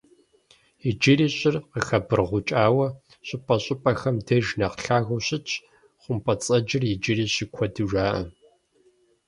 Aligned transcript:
Иджыри 0.87 1.27
щӀыр 1.37 1.55
къыхэбыргъукӀауэ, 1.71 2.87
щӀыпӀэщӀыпӀэхэм 3.27 4.17
деж 4.25 4.47
нэхъ 4.59 4.77
лъагэу 4.83 5.21
щытщ, 5.25 5.51
хъумпӀэцӀэджыр 6.01 6.83
иджыри 6.93 7.25
щыкуэду 7.33 7.87
жаӀэ. 7.91 8.21